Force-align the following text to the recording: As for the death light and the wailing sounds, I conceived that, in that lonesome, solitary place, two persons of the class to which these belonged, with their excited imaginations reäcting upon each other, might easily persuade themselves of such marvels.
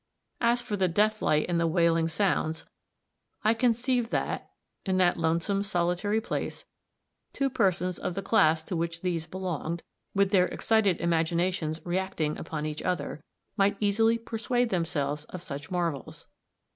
As 0.41 0.63
for 0.63 0.75
the 0.75 0.87
death 0.87 1.21
light 1.21 1.45
and 1.47 1.59
the 1.59 1.67
wailing 1.67 2.07
sounds, 2.07 2.65
I 3.43 3.53
conceived 3.53 4.09
that, 4.09 4.49
in 4.83 4.97
that 4.97 5.15
lonesome, 5.15 5.61
solitary 5.61 6.19
place, 6.19 6.65
two 7.33 7.51
persons 7.51 7.99
of 7.99 8.15
the 8.15 8.23
class 8.23 8.63
to 8.63 8.75
which 8.75 9.01
these 9.03 9.27
belonged, 9.27 9.83
with 10.15 10.31
their 10.31 10.47
excited 10.47 10.97
imaginations 10.99 11.81
reäcting 11.81 12.35
upon 12.39 12.65
each 12.65 12.81
other, 12.81 13.23
might 13.57 13.77
easily 13.79 14.17
persuade 14.17 14.71
themselves 14.71 15.25
of 15.25 15.43
such 15.43 15.69
marvels. 15.69 16.25